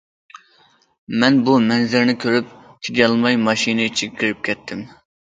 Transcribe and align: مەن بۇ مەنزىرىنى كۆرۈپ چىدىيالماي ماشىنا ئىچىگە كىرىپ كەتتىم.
مەن 1.25 1.37
بۇ 1.51 1.59
مەنزىرىنى 1.67 2.17
كۆرۈپ 2.25 2.51
چىدىيالماي 2.65 3.41
ماشىنا 3.47 3.89
ئىچىگە 3.89 4.21
كىرىپ 4.23 4.47
كەتتىم. 4.51 4.87